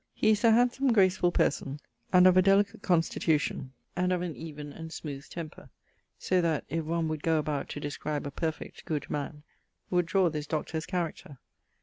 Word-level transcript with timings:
He 0.15 0.31
is 0.31 0.43
a 0.43 0.49
handsome, 0.49 0.91
gracefull 0.91 1.31
person, 1.31 1.79
and 2.11 2.25
of 2.25 2.35
a 2.35 2.41
delicate 2.41 2.81
constitution, 2.81 3.71
and 3.95 4.11
of 4.11 4.23
an 4.23 4.35
even 4.35 4.73
and 4.73 4.91
smooth 4.91 5.29
temper; 5.29 5.69
so 6.17 6.41
that, 6.41 6.65
if 6.69 6.85
one 6.85 7.07
would 7.09 7.21
goe 7.21 7.37
about 7.37 7.69
to 7.69 7.79
describe 7.79 8.25
a 8.25 8.31
perfect 8.31 8.85
good 8.85 9.11
man, 9.11 9.43
would 9.91 10.07
drawe 10.07 10.29
this 10.31 10.47
Doctor's 10.47 10.87
character. 10.87 11.37